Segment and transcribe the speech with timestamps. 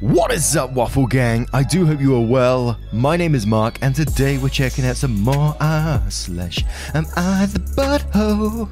[0.00, 1.46] What is up, Waffle Gang?
[1.52, 2.76] I do hope you are well.
[2.92, 7.46] My name is Mark, and today we're checking out some more R slash Am I
[7.46, 8.68] the Butthole?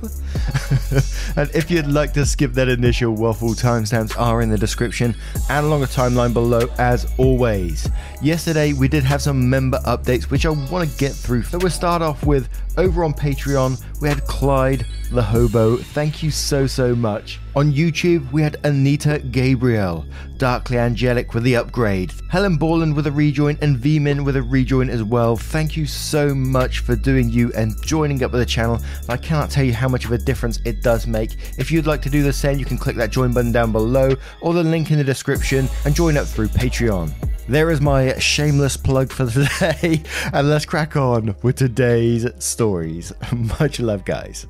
[1.36, 5.14] and if you'd like to skip that initial waffle, timestamps are in the description
[5.48, 7.88] and along a timeline below, as always.
[8.20, 11.44] Yesterday we did have some member updates, which I want to get through.
[11.44, 15.76] So we'll start off with over on Patreon, we had Clyde the Hobo.
[15.76, 17.38] Thank you so, so much.
[17.54, 20.06] On YouTube, we had Anita Gabriel,
[20.38, 24.88] Darkly Angelic with the upgrade, Helen Borland with a rejoin, and Vmin with a rejoin
[24.88, 25.36] as well.
[25.36, 28.80] Thank you so much for doing you and joining up with the channel.
[29.08, 31.36] I cannot tell you how much of a difference it does make.
[31.58, 34.16] If you'd like to do the same, you can click that join button down below
[34.40, 37.12] or the link in the description and join up through Patreon.
[37.48, 40.02] There is my shameless plug for today,
[40.32, 43.12] and let's crack on with today's stories.
[43.32, 44.46] Much love, guys.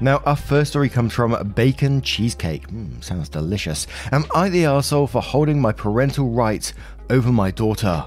[0.00, 2.68] Now, our first story comes from Bacon Cheesecake.
[2.68, 3.88] Mm, sounds delicious.
[4.12, 6.72] Am I the asshole for holding my parental rights
[7.10, 8.06] over my daughter?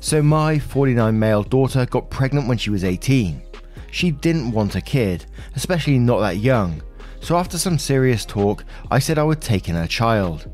[0.00, 3.42] So, my 49 male daughter got pregnant when she was 18.
[3.90, 5.26] She didn't want a kid,
[5.56, 6.82] especially not that young.
[7.20, 10.50] So, after some serious talk, I said I would take in her child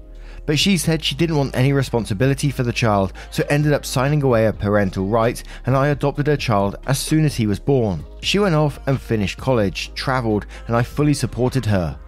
[0.47, 4.23] but she said she didn't want any responsibility for the child, so ended up signing
[4.23, 8.05] away her parental rights, and I adopted her child as soon as he was born.
[8.23, 11.99] She went off and finished college, travelled, and I fully supported her.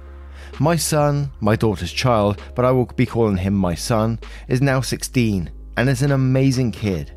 [0.61, 4.81] My son, my daughter's child, but I will be calling him my son, is now
[4.81, 7.13] 16 and is an amazing kid.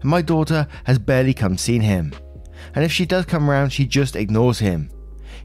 [0.00, 2.12] And my daughter has barely come seen him.
[2.74, 4.90] And if she does come round, she just ignores him.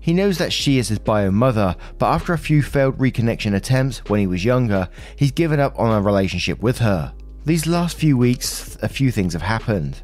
[0.02, 4.00] He knows that she is his bio mother, but after a few failed reconnection attempts
[4.10, 7.14] when he was younger, he's given up on a relationship with her.
[7.46, 10.02] These last few weeks, a few things have happened.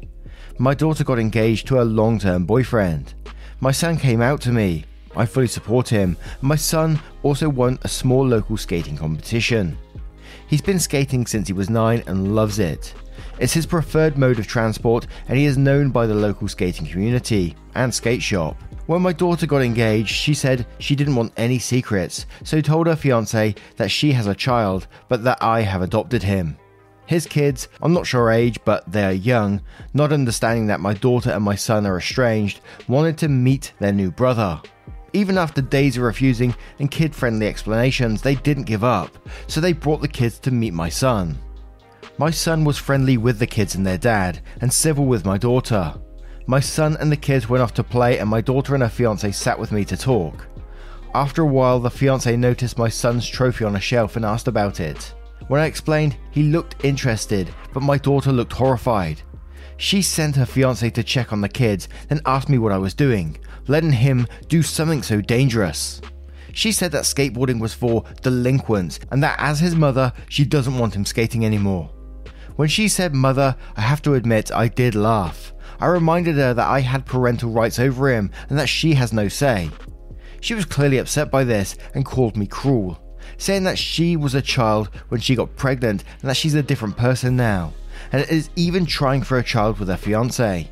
[0.58, 3.14] My daughter got engaged to a long term boyfriend.
[3.60, 4.84] My son came out to me.
[5.14, 6.16] I fully support him.
[6.42, 9.78] My son also won a small local skating competition.
[10.46, 12.94] He's been skating since he was 9 and loves it.
[13.38, 17.56] It's his preferred mode of transport and he is known by the local skating community
[17.74, 18.56] and skate shop.
[18.86, 22.94] When my daughter got engaged, she said she didn't want any secrets, so told her
[22.94, 26.56] fiance that she has a child, but that I have adopted him.
[27.06, 29.60] His kids, I'm not sure age, but they are young,
[29.92, 34.12] not understanding that my daughter and my son are estranged, wanted to meet their new
[34.12, 34.60] brother.
[35.12, 39.16] Even after days of refusing and kid friendly explanations, they didn't give up,
[39.48, 41.38] so they brought the kids to meet my son.
[42.18, 45.94] My son was friendly with the kids and their dad, and civil with my daughter.
[46.48, 49.32] My son and the kids went off to play, and my daughter and her fiance
[49.32, 50.46] sat with me to talk.
[51.12, 54.78] After a while, the fiance noticed my son's trophy on a shelf and asked about
[54.78, 55.12] it.
[55.48, 59.22] When I explained, he looked interested, but my daughter looked horrified.
[59.76, 62.94] She sent her fiance to check on the kids, then asked me what I was
[62.94, 66.00] doing, letting him do something so dangerous.
[66.52, 70.94] She said that skateboarding was for delinquents and that as his mother, she doesn't want
[70.94, 71.90] him skating anymore.
[72.56, 75.52] When she said mother, I have to admit I did laugh.
[75.80, 79.28] I reminded her that I had parental rights over him and that she has no
[79.28, 79.70] say.
[80.40, 83.00] She was clearly upset by this and called me cruel,
[83.38, 86.96] saying that she was a child when she got pregnant and that she's a different
[86.96, 87.72] person now,
[88.12, 90.68] and is even trying for a child with her fiance.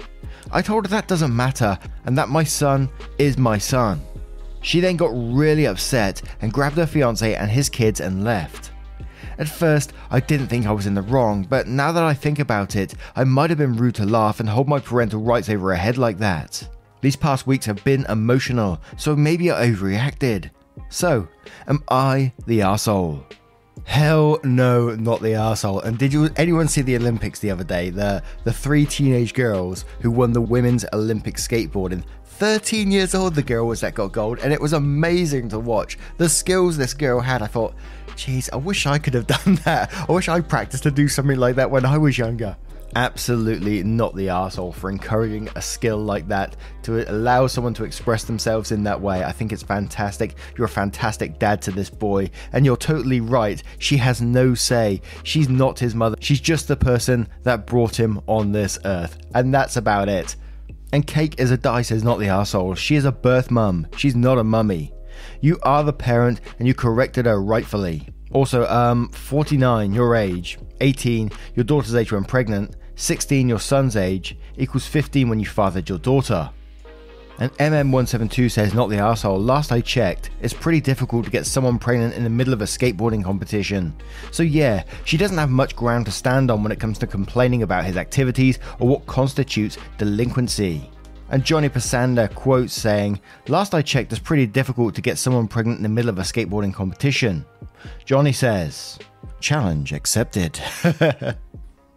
[0.53, 2.88] I told her that doesn't matter and that my son
[3.19, 4.00] is my son.
[4.60, 8.64] She then got really upset and grabbed her fiance and his kids and left.
[9.39, 12.39] At first, I didn't think I was in the wrong, but now that I think
[12.39, 15.71] about it, I might have been rude to laugh and hold my parental rights over
[15.71, 16.69] her head like that.
[17.00, 20.50] These past weeks have been emotional, so maybe I overreacted.
[20.89, 21.28] So,
[21.67, 23.25] am I the asshole?
[23.84, 25.81] Hell no, not the asshole.
[25.81, 27.91] And did you anyone see the Olympics the other day?
[27.91, 32.03] The the three teenage girls who won the women's Olympic skateboarding.
[32.34, 35.97] 13 years old the girl was that got gold and it was amazing to watch.
[36.19, 37.75] The skills this girl had, I thought,
[38.16, 39.92] Jeez, I wish I could have done that.
[40.09, 42.57] I wish I practiced to do something like that when I was younger.
[42.97, 48.25] Absolutely not the asshole for encouraging a skill like that to allow someone to express
[48.25, 49.25] themselves in that way.
[49.25, 50.36] I think it's fantastic.
[50.57, 53.60] You're a fantastic dad to this boy, and you're totally right.
[53.78, 55.03] She has no say.
[55.25, 56.16] She's not his mother.
[56.21, 60.36] She's just the person that brought him on this earth, and that's about it.
[60.92, 62.75] And Cake is a dice is not the asshole.
[62.75, 63.86] She is a birth mum.
[63.97, 64.92] She's not a mummy.
[65.41, 68.09] You are the parent and you corrected her rightfully.
[68.33, 74.36] Also, um, 49, your age, 18, your daughter's age when pregnant, 16, your son's age,
[74.57, 76.51] equals 15 when you fathered your daughter.
[77.39, 79.41] And MM172 says, not the asshole.
[79.41, 82.65] Last I checked, it's pretty difficult to get someone pregnant in the middle of a
[82.65, 83.95] skateboarding competition.
[84.31, 87.63] So, yeah, she doesn't have much ground to stand on when it comes to complaining
[87.63, 90.89] about his activities or what constitutes delinquency.
[91.31, 95.78] And Johnny Pasanda quotes saying, Last I checked, it's pretty difficult to get someone pregnant
[95.78, 97.45] in the middle of a skateboarding competition.
[98.04, 98.98] Johnny says,
[99.41, 100.60] Challenge accepted.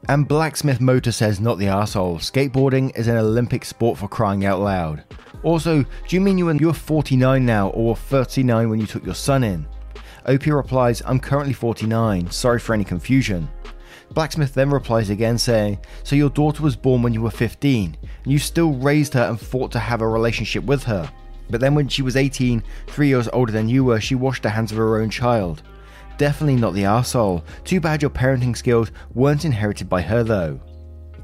[0.09, 2.17] and Blacksmith Motor says, Not the asshole.
[2.17, 5.03] Skateboarding is an Olympic sport for crying out loud.
[5.43, 9.43] Also, do you mean you were 49 now or 39 when you took your son
[9.43, 9.67] in?
[10.25, 12.29] OP replies, I'm currently 49.
[12.31, 13.47] Sorry for any confusion.
[14.11, 18.31] Blacksmith then replies again saying, So your daughter was born when you were 15, and
[18.31, 21.09] you still raised her and fought to have a relationship with her.
[21.49, 24.49] But then when she was 18, three years older than you were, she washed the
[24.49, 25.63] hands of her own child.
[26.17, 27.43] Definitely not the arsehole.
[27.63, 30.59] Too bad your parenting skills weren't inherited by her though.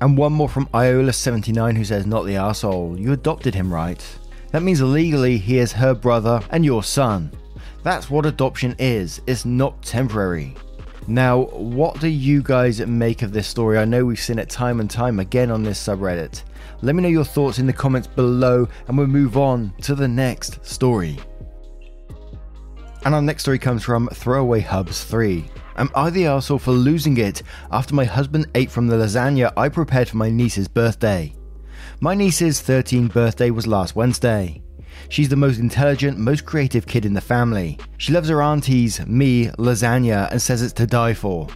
[0.03, 2.99] And one more from Iola79 who says, Not the asshole.
[2.99, 4.05] You adopted him, right?
[4.51, 7.31] That means legally he is her brother and your son.
[7.83, 10.55] That's what adoption is, it's not temporary.
[11.07, 13.77] Now, what do you guys make of this story?
[13.77, 16.43] I know we've seen it time and time again on this subreddit.
[16.81, 20.09] Let me know your thoughts in the comments below, and we'll move on to the
[20.09, 21.17] next story.
[23.05, 25.45] And our next story comes from Throwaway Hubs 3.
[25.75, 27.41] Am I the arsehole for losing it
[27.71, 31.33] after my husband ate from the lasagna I prepared for my niece's birthday?
[31.99, 34.61] My niece's 13th birthday was last Wednesday.
[35.09, 37.79] She's the most intelligent, most creative kid in the family.
[37.97, 41.47] She loves her aunties, me, lasagna, and says it's to die for.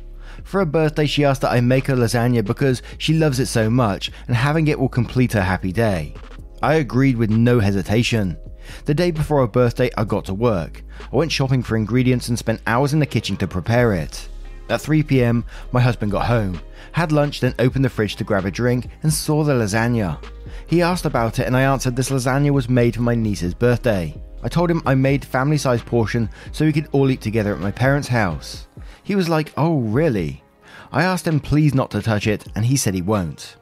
[0.43, 3.69] For her birthday, she asked that I make her lasagna because she loves it so
[3.69, 6.15] much, and having it will complete her happy day.
[6.63, 8.37] I agreed with no hesitation.
[8.85, 10.83] The day before her birthday, I got to work.
[11.11, 14.27] I went shopping for ingredients and spent hours in the kitchen to prepare it.
[14.69, 16.59] At 3 pm, my husband got home,
[16.91, 20.21] had lunch, then opened the fridge to grab a drink and saw the lasagna.
[20.67, 24.13] He asked about it, and I answered this lasagna was made for my niece's birthday.
[24.43, 27.61] I told him I made family sized portion so we could all eat together at
[27.61, 28.67] my parents' house.
[29.03, 30.43] He was like, "Oh, really?"
[30.91, 33.55] I asked him please not to touch it, and he said he won't.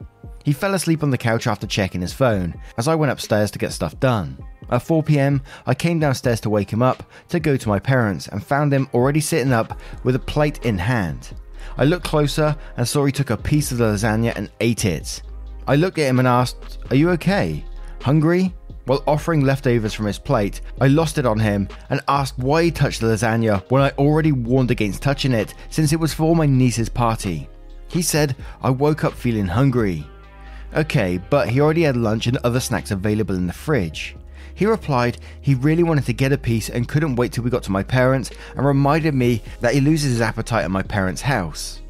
[0.44, 3.58] He fell asleep on the couch after checking his phone as I went upstairs to
[3.58, 4.38] get stuff done.
[4.70, 8.28] At 4 pm, I came downstairs to wake him up to go to my parents
[8.28, 11.34] and found him already sitting up with a plate in hand.
[11.78, 15.22] I looked closer and saw he took a piece of the lasagna and ate it.
[15.68, 17.64] I looked at him and asked, Are you okay?
[18.00, 18.54] Hungry?
[18.86, 22.70] While offering leftovers from his plate, I lost it on him and asked why he
[22.70, 26.46] touched the lasagna when I already warned against touching it since it was for my
[26.46, 27.48] niece's party.
[27.88, 30.06] He said, I woke up feeling hungry.
[30.76, 34.16] Okay, but he already had lunch and other snacks available in the fridge.
[34.56, 37.62] He replied he really wanted to get a piece and couldn't wait till we got
[37.64, 41.82] to my parents and reminded me that he loses his appetite at my parents' house.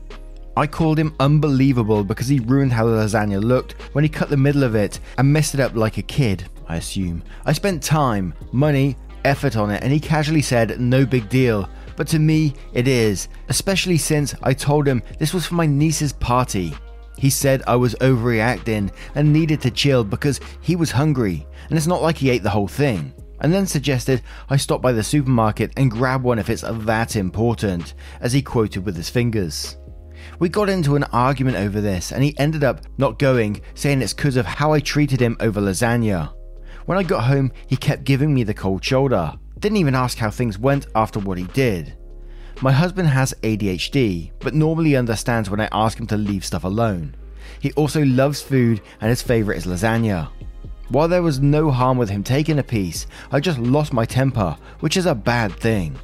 [0.56, 4.36] I called him unbelievable because he ruined how the lasagna looked when he cut the
[4.36, 7.22] middle of it and messed it up like a kid, I assume.
[7.44, 11.68] I spent time, money, effort on it, and he casually said, no big deal.
[11.94, 16.12] But to me, it is, especially since I told him this was for my niece's
[16.12, 16.74] party.
[17.18, 21.86] He said I was overreacting and needed to chill because he was hungry, and it's
[21.86, 23.12] not like he ate the whole thing.
[23.40, 27.94] And then suggested I stop by the supermarket and grab one if it's that important,
[28.20, 29.76] as he quoted with his fingers.
[30.38, 34.14] We got into an argument over this, and he ended up not going, saying it's
[34.14, 36.32] because of how I treated him over lasagna.
[36.86, 39.32] When I got home, he kept giving me the cold shoulder.
[39.58, 41.96] Didn't even ask how things went after what he did.
[42.62, 47.14] My husband has ADHD, but normally understands when I ask him to leave stuff alone.
[47.60, 50.30] He also loves food, and his favourite is lasagna.
[50.88, 54.56] While there was no harm with him taking a piece, I just lost my temper,
[54.80, 55.98] which is a bad thing.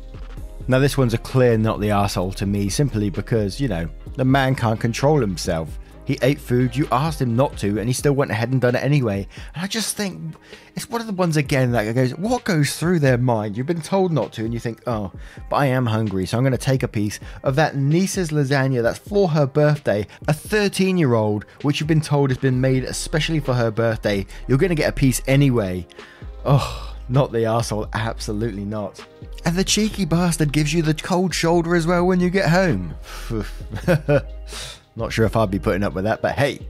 [0.69, 4.25] Now, this one's a clear not the asshole to me, simply because, you know, the
[4.25, 5.79] man can't control himself.
[6.05, 8.75] He ate food, you asked him not to, and he still went ahead and done
[8.75, 9.27] it anyway.
[9.55, 10.35] And I just think
[10.75, 13.57] it's one of the ones again that goes, what goes through their mind?
[13.57, 15.13] You've been told not to, and you think, oh,
[15.49, 18.83] but I am hungry, so I'm going to take a piece of that niece's lasagna
[18.83, 22.85] that's for her birthday, a 13 year old, which you've been told has been made
[22.85, 24.27] especially for her birthday.
[24.49, 25.87] You're going to get a piece anyway.
[26.45, 29.05] Oh, not the asshole, absolutely not.
[29.45, 32.95] And the cheeky bastard gives you the cold shoulder as well when you get home.
[34.95, 36.61] Not sure if I'd be putting up with that, but hey,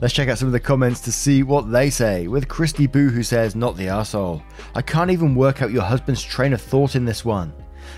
[0.00, 2.26] let's check out some of the comments to see what they say.
[2.26, 4.42] With Christy Boo, who says, Not the asshole.
[4.74, 7.52] I can't even work out your husband's train of thought in this one.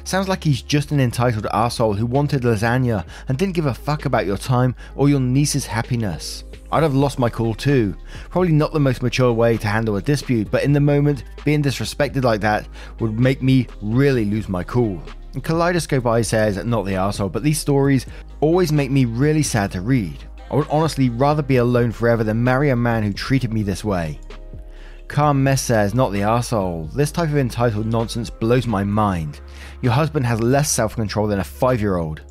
[0.05, 4.05] Sounds like he's just an entitled asshole who wanted lasagna and didn't give a fuck
[4.05, 6.45] about your time or your niece's happiness.
[6.73, 7.95] I'd have lost my cool too.
[8.31, 11.63] Probably not the most mature way to handle a dispute, but in the moment, being
[11.63, 12.67] disrespected like that
[12.99, 15.03] would make me really lose my cool.
[15.41, 18.07] Kaleidoscope Eye says, not the arsehole, but these stories
[18.41, 20.19] always make me really sad to read.
[20.51, 23.83] I would honestly rather be alone forever than marry a man who treated me this
[23.83, 24.21] way.
[25.09, 26.93] Calm Mess says, not the arsehole.
[26.93, 29.41] This type of entitled nonsense blows my mind.
[29.81, 32.23] Your husband has less self control than a five year old.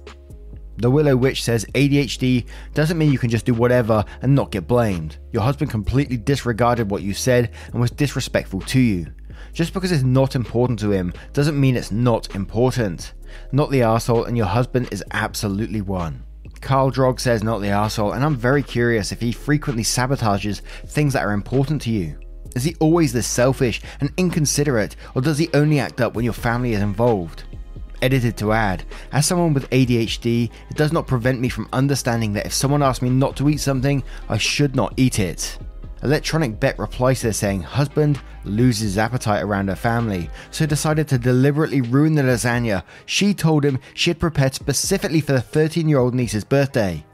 [0.78, 4.68] The Willow Witch says ADHD doesn't mean you can just do whatever and not get
[4.68, 5.18] blamed.
[5.32, 9.06] Your husband completely disregarded what you said and was disrespectful to you.
[9.54, 13.14] Just because it's not important to him doesn't mean it's not important.
[13.52, 16.24] Not the arsehole, and your husband is absolutely one.
[16.62, 21.14] Carl Drog says not the arsehole, and I'm very curious if he frequently sabotages things
[21.14, 22.18] that are important to you.
[22.56, 26.34] Is he always this selfish and inconsiderate, or does he only act up when your
[26.34, 27.44] family is involved?
[28.02, 28.84] edited to add.
[29.12, 33.02] As someone with ADHD, it does not prevent me from understanding that if someone asks
[33.02, 35.58] me not to eat something, I should not eat it.
[36.04, 41.82] Electronic Bet replies this saying, Husband loses appetite around her family, so decided to deliberately
[41.82, 46.16] ruin the lasagna she told him she had prepared specifically for the 13 year old
[46.16, 47.06] niece's birthday.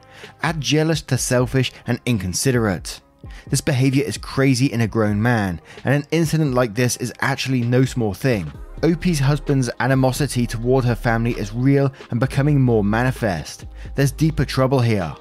[0.41, 3.01] Add jealous to selfish and inconsiderate.
[3.49, 7.61] This behavior is crazy in a grown man, and an incident like this is actually
[7.61, 8.51] no small thing.
[8.83, 13.65] OP's husband's animosity toward her family is real and becoming more manifest.
[13.95, 15.13] There's deeper trouble here.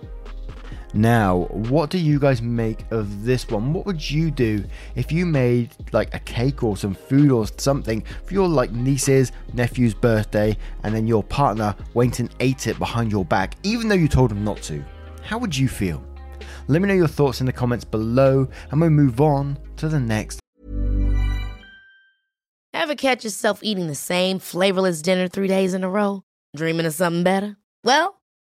[0.96, 3.74] Now, what do you guys make of this one?
[3.74, 8.02] What would you do if you made like a cake or some food or something
[8.24, 13.12] for your like niece's nephew's birthday and then your partner went and ate it behind
[13.12, 14.82] your back even though you told him not to?
[15.22, 16.02] How would you feel?
[16.66, 20.00] Let me know your thoughts in the comments below and we'll move on to the
[20.00, 20.40] next
[22.72, 26.22] Ever catch yourself eating the same flavorless dinner three days in a row?
[26.56, 27.56] Dreaming of something better?
[27.84, 28.15] Well,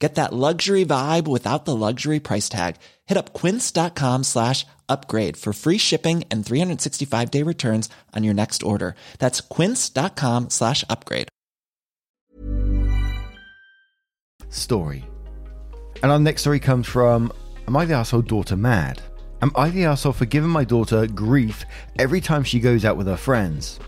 [0.00, 2.76] Get that luxury vibe without the luxury price tag.
[3.06, 8.62] Hit up quince.com slash upgrade for free shipping and 365 day returns on your next
[8.62, 8.94] order.
[9.18, 11.28] That's quince.com slash upgrade.
[14.50, 15.04] story.
[16.02, 17.32] And our next story comes from
[17.66, 19.00] Am I the asshole daughter mad?
[19.42, 21.64] Am I the asshole for giving my daughter grief
[21.98, 23.78] every time she goes out with her friends?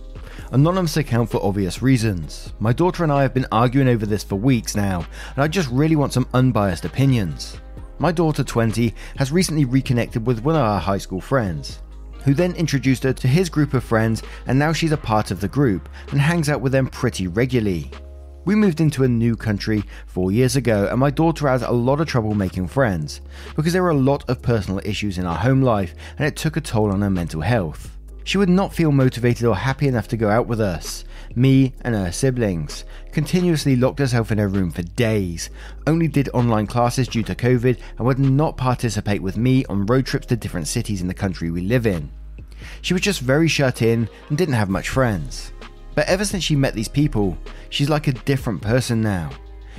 [0.53, 2.53] Anonymous account for obvious reasons.
[2.61, 5.71] My daughter and I have been arguing over this for weeks now, and I just
[5.71, 7.59] really want some unbiased opinions.
[7.99, 11.83] My daughter, 20, has recently reconnected with one of our high school friends,
[12.25, 15.41] who then introduced her to his group of friends, and now she's a part of
[15.41, 17.91] the group and hangs out with them pretty regularly.
[18.45, 22.01] We moved into a new country four years ago, and my daughter has a lot
[22.01, 23.21] of trouble making friends
[23.55, 26.57] because there were a lot of personal issues in our home life, and it took
[26.57, 27.92] a toll on her mental health.
[28.25, 31.95] She would not feel motivated or happy enough to go out with us, me and
[31.95, 32.85] her siblings.
[33.11, 35.51] Continuously locked herself in her room for days,
[35.87, 40.07] only did online classes due to COVID, and would not participate with me on road
[40.07, 42.11] trips to different cities in the country we live in.
[42.81, 45.53] She was just very shut in and didn't have much friends.
[45.95, 47.37] But ever since she met these people,
[47.69, 49.31] she's like a different person now.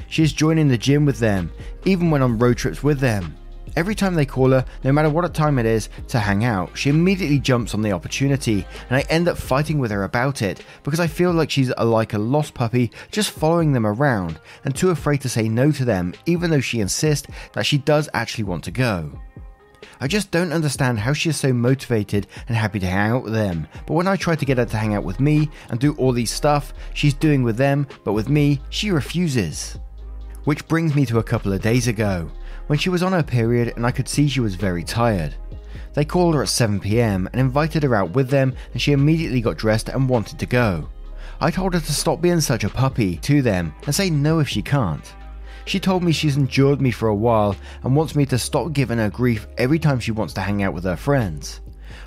[0.09, 1.51] She is joining the gym with them,
[1.85, 3.35] even when on road trips with them.
[3.75, 6.91] Every time they call her, no matter what time it is, to hang out, she
[6.91, 10.99] immediately jumps on the opportunity, and I end up fighting with her about it because
[10.99, 14.91] I feel like she's a, like a lost puppy just following them around and too
[14.91, 18.63] afraid to say no to them, even though she insists that she does actually want
[18.65, 19.11] to go.
[19.99, 23.33] I just don't understand how she is so motivated and happy to hang out with
[23.33, 23.67] them.
[23.87, 26.11] But when I try to get her to hang out with me and do all
[26.11, 29.79] these stuff she's doing with them, but with me, she refuses.
[30.43, 32.29] Which brings me to a couple of days ago,
[32.67, 35.35] when she was on her period and I could see she was very tired.
[35.93, 39.57] They called her at 7pm and invited her out with them, and she immediately got
[39.57, 40.89] dressed and wanted to go.
[41.39, 44.47] I told her to stop being such a puppy to them and say no if
[44.49, 45.13] she can't.
[45.65, 48.97] She told me she's endured me for a while and wants me to stop giving
[48.97, 51.61] her grief every time she wants to hang out with her friends.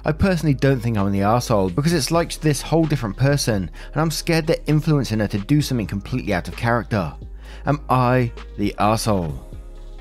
[0.05, 4.01] I personally don't think I'm the asshole because it's like this whole different person and
[4.01, 7.15] I'm scared they're influencing her to do something completely out of character.
[7.65, 9.46] Am I the asshole?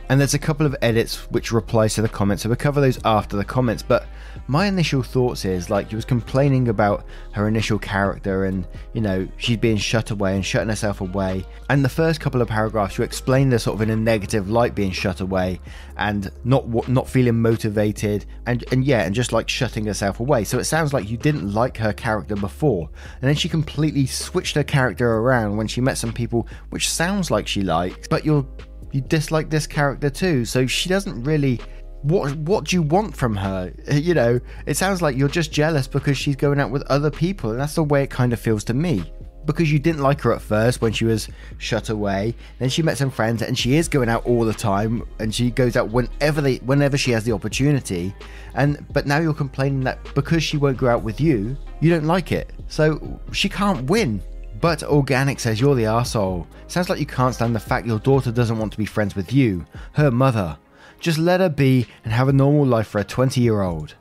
[0.10, 3.00] And there's a couple of edits which replies to the comments, so we'll cover those
[3.06, 3.82] after the comments.
[3.82, 4.08] But
[4.48, 9.28] my initial thoughts is like he was complaining about her initial character and you know
[9.38, 11.44] she's being shut away and shutting herself away.
[11.70, 14.76] And the first couple of paragraphs you explain this sort of in a negative light
[14.76, 15.60] being shut away
[15.98, 20.44] and not not feeling motivated and and yeah and just like shutting herself away.
[20.44, 22.90] So it sounds like you didn't like her character before,
[23.22, 27.32] and then she completely switched her character around when she met some people, which sounds
[27.32, 28.46] like she likes, but you're
[28.96, 30.46] you dislike this character too.
[30.46, 31.60] So she doesn't really.
[32.04, 33.74] What what do you want from her?
[33.92, 37.52] You know, it sounds like you're just jealous because she's going out with other people,
[37.52, 39.12] and that's the way it kind of feels to me.
[39.46, 42.98] Because you didn't like her at first when she was shut away, then she met
[42.98, 46.42] some friends, and she is going out all the time, and she goes out whenever
[46.42, 48.16] they whenever she has the opportunity.
[48.54, 52.06] And but now you're complaining that because she won't go out with you, you don't
[52.06, 52.54] like it.
[52.70, 54.22] So she can't win.
[54.66, 56.48] But Organic says you're the arsehole.
[56.66, 59.32] Sounds like you can't stand the fact your daughter doesn't want to be friends with
[59.32, 60.58] you, her mother.
[61.00, 63.94] Just let her be and have a normal life for a 20 year old.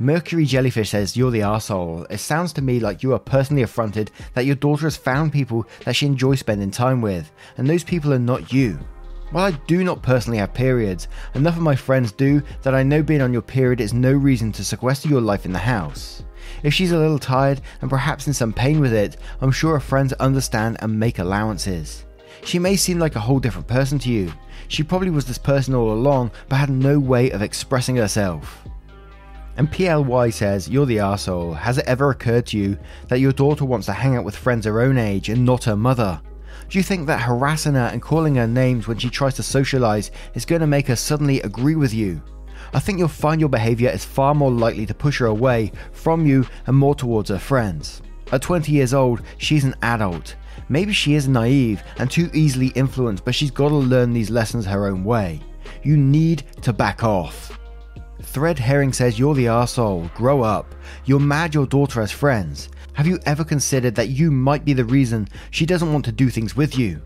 [0.00, 2.08] Mercury Jellyfish says you're the asshole.
[2.10, 5.64] It sounds to me like you are personally affronted that your daughter has found people
[5.84, 8.80] that she enjoys spending time with, and those people are not you.
[9.30, 13.00] While I do not personally have periods, enough of my friends do that I know
[13.00, 16.24] being on your period is no reason to sequester your life in the house.
[16.64, 19.80] If she's a little tired and perhaps in some pain with it, I'm sure her
[19.80, 22.06] friends understand and make allowances.
[22.44, 24.32] She may seem like a whole different person to you.
[24.66, 28.64] She probably was this person all along, but had no way of expressing herself.
[29.56, 31.56] And PLY says, You're the arsehole.
[31.56, 34.66] Has it ever occurred to you that your daughter wants to hang out with friends
[34.66, 36.20] her own age and not her mother?
[36.70, 40.12] Do you think that harassing her and calling her names when she tries to socialize
[40.34, 42.22] is going to make her suddenly agree with you?
[42.72, 46.26] I think you'll find your behaviour is far more likely to push her away from
[46.26, 48.02] you and more towards her friends.
[48.30, 50.36] At 20 years old, she's an adult.
[50.68, 54.64] Maybe she is naive and too easily influenced, but she's got to learn these lessons
[54.64, 55.40] her own way.
[55.82, 57.58] You need to back off.
[58.22, 60.08] Thread Herring says you're the asshole.
[60.14, 60.72] Grow up.
[61.04, 62.68] You're mad your daughter has friends.
[63.00, 66.28] Have you ever considered that you might be the reason she doesn't want to do
[66.28, 67.00] things with you?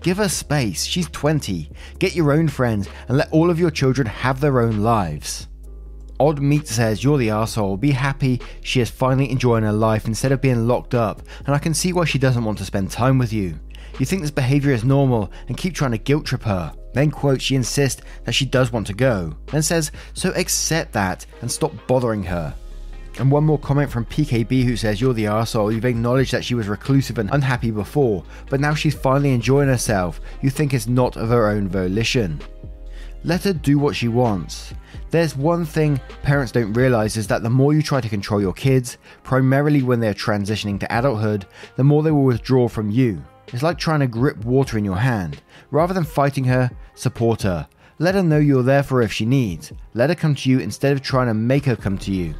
[0.00, 0.84] Give her space.
[0.86, 1.70] She's 20.
[1.98, 5.48] Get your own friends and let all of your children have their own lives.
[6.18, 7.76] Odd Meat says, You're the asshole.
[7.76, 11.58] Be happy she is finally enjoying her life instead of being locked up, and I
[11.58, 13.60] can see why she doesn't want to spend time with you.
[13.98, 16.72] You think this behavior is normal and keep trying to guilt trip her.
[16.94, 21.26] Then, quote, she insists that she does want to go, then says, So accept that
[21.42, 22.54] and stop bothering her.
[23.18, 25.72] And one more comment from PKB who says, You're the arsehole.
[25.72, 30.20] You've acknowledged that she was reclusive and unhappy before, but now she's finally enjoying herself.
[30.42, 32.40] You think it's not of her own volition.
[33.22, 34.74] Let her do what she wants.
[35.10, 38.52] There's one thing parents don't realize is that the more you try to control your
[38.52, 41.46] kids, primarily when they're transitioning to adulthood,
[41.76, 43.24] the more they will withdraw from you.
[43.52, 45.40] It's like trying to grip water in your hand.
[45.70, 47.66] Rather than fighting her, support her.
[47.98, 49.72] Let her know you're there for her if she needs.
[49.94, 52.34] Let her come to you instead of trying to make her come to you.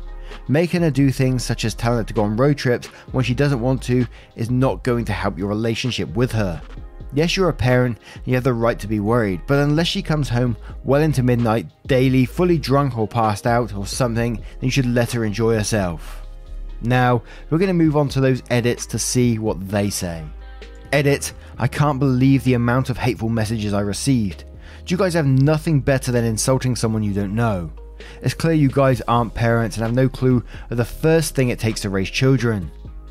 [0.48, 3.34] Making her do things such as telling her to go on road trips when she
[3.34, 4.06] doesn't want to
[4.37, 6.60] is not going to help your relationship with her.
[7.14, 10.28] Yes, you're a parent you have the right to be worried, but unless she comes
[10.28, 14.87] home well into midnight, daily, fully drunk or passed out or something, then you should
[14.87, 16.26] let her enjoy herself.
[16.82, 20.24] Now, we're going to move on to those edits to see what they say.
[20.92, 24.44] Edit, I can't believe the amount of hateful messages I received.
[24.84, 27.70] Do you guys have nothing better than insulting someone you don't know?
[28.22, 31.58] It's clear you guys aren't parents and have no clue of the first thing it
[31.58, 32.70] takes to raise children.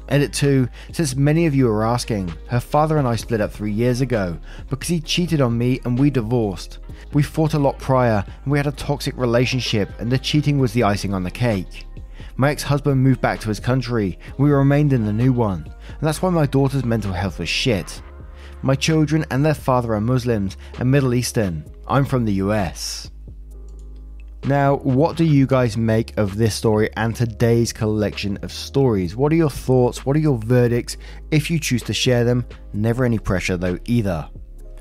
[0.10, 3.71] Edit 2 Since many of you are asking, her father and I split up three
[3.71, 4.38] years ago
[4.69, 6.79] because he cheated on me and we divorced.
[7.13, 10.73] We fought a lot prior and we had a toxic relationship, and the cheating was
[10.73, 11.86] the icing on the cake.
[12.36, 16.01] My ex husband moved back to his country, we remained in the new one, and
[16.01, 18.01] that's why my daughter's mental health was shit.
[18.62, 21.65] My children and their father are Muslims and Middle Eastern.
[21.88, 23.12] I'm from the US.
[24.45, 29.15] Now, what do you guys make of this story and today's collection of stories?
[29.15, 30.06] What are your thoughts?
[30.06, 30.97] What are your verdicts?
[31.32, 34.29] If you choose to share them, never any pressure though, either.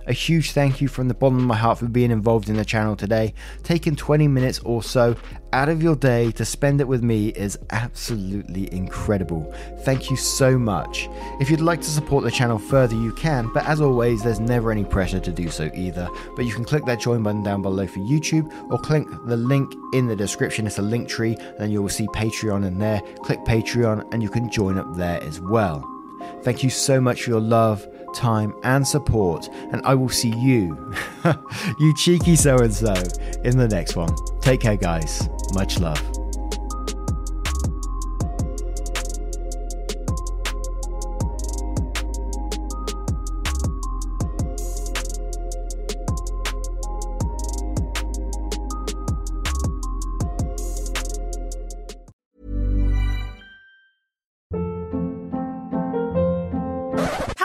[0.07, 2.65] A huge thank you from the bottom of my heart for being involved in the
[2.65, 3.35] channel today.
[3.62, 5.15] Taking 20 minutes or so
[5.53, 9.55] out of your day to spend it with me is absolutely incredible.
[9.81, 11.09] Thank you so much.
[11.41, 14.73] If you'd like to support the channel further, you can, but as always, there's never
[14.73, 16.09] any pressure to do so either.
[16.35, 19.73] But you can click that join button down below for YouTube or click the link
[19.93, 20.67] in the description.
[20.67, 23.01] It's a link tree, and you will see Patreon in there.
[23.23, 25.88] Click Patreon, and you can join up there as well.
[26.43, 29.48] Thank you so much for your love time, and support.
[29.72, 30.94] And I will see you,
[31.79, 32.94] you cheeky so and so,
[33.44, 34.14] in the next one.
[34.40, 35.29] Take care, guys.
[35.55, 36.01] Much love.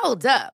[0.07, 0.56] Hold up.